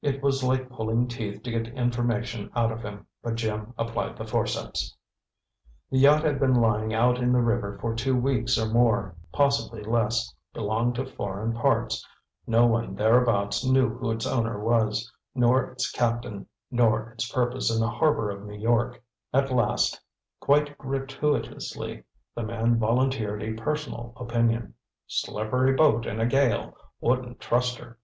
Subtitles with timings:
[0.00, 4.24] It was like pulling teeth to get information out of him, but Jim applied the
[4.26, 4.96] forceps.
[5.88, 9.84] The yacht had been lying out in the river for two weeks or more, possibly
[9.84, 12.04] less; belonged to foreign parts;
[12.44, 17.78] no one thereabouts knew who its owner was; nor its captain; nor its purpose in
[17.80, 19.00] the harbor of New York.
[19.32, 20.00] At last,
[20.40, 22.02] quite gratuitously,
[22.34, 24.74] the man volunteered a personal opinion.
[25.06, 28.00] "Slippery boat in a gale wouldn't trust her."